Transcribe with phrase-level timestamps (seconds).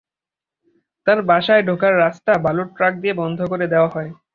[1.07, 4.09] তাঁর বাসায় ঢোকার রাস্তা বালুর ট্রাক দিয়ে বন্ধ করে দেওয়া হয়।